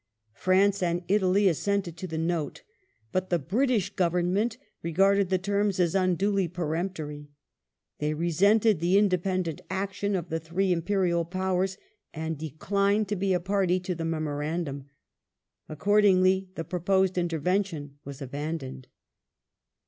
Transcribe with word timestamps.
France 0.33 0.81
and 0.81 1.03
Italy 1.07 1.47
assented 1.47 1.95
to 1.97 2.07
the 2.07 2.17
Note, 2.17 2.63
but 3.11 3.29
the 3.29 3.37
British 3.37 3.91
Government 3.93 4.57
regarded 4.81 5.29
the 5.29 5.37
terms 5.37 5.79
as 5.79 5.93
unduly 5.93 6.47
peremptory; 6.47 7.29
they 7.99 8.15
resented 8.15 8.79
the 8.79 8.97
inde 8.97 9.11
pendent 9.11 9.61
action 9.69 10.15
of 10.15 10.29
the 10.29 10.39
three 10.39 10.71
Imperial 10.71 11.23
Powers, 11.23 11.77
and 12.15 12.35
declined 12.35 13.09
to 13.09 13.15
be 13.15 13.31
a 13.31 13.39
party 13.39 13.79
to 13.81 13.93
the 13.93 14.03
Memorandum. 14.03 14.85
Accordingly 15.69 16.49
the 16.55 16.63
proposed 16.63 17.13
interven 17.15 17.61
tion 17.63 17.99
was 18.03 18.23
abandoned. 18.23 18.87